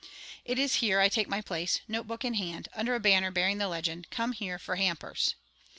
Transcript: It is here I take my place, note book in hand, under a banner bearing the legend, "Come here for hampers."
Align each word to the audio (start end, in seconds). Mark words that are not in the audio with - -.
It 0.43 0.57
is 0.57 0.77
here 0.81 0.99
I 0.99 1.09
take 1.09 1.29
my 1.29 1.41
place, 1.41 1.81
note 1.87 2.07
book 2.07 2.25
in 2.25 2.33
hand, 2.33 2.69
under 2.73 2.95
a 2.95 2.99
banner 2.99 3.29
bearing 3.29 3.59
the 3.59 3.67
legend, 3.67 4.09
"Come 4.09 4.31
here 4.31 4.57
for 4.57 4.77
hampers." 4.77 5.35